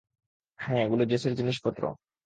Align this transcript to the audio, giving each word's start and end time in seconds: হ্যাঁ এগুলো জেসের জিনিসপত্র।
হ্যাঁ 0.59 0.81
এগুলো 0.85 1.03
জেসের 1.05 1.33
জিনিসপত্র। 1.35 1.83